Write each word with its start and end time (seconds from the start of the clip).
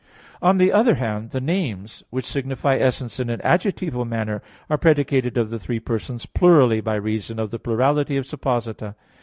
On 0.41 0.57
the 0.57 0.71
other 0.73 0.95
hand, 0.95 1.29
the 1.29 1.39
names 1.39 2.01
which 2.09 2.25
signify 2.25 2.77
essence 2.77 3.19
in 3.19 3.29
an 3.29 3.39
adjectival 3.41 4.03
manner 4.03 4.41
are 4.67 4.79
predicated 4.79 5.37
of 5.37 5.51
the 5.51 5.59
three 5.59 5.79
persons 5.79 6.25
plurally, 6.25 6.83
by 6.83 6.95
reason 6.95 7.37
of 7.37 7.51
the 7.51 7.59
plurality 7.59 8.17
of 8.17 8.25
_supposita. 8.25 8.95